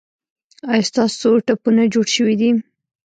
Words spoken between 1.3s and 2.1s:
ټپونه جوړ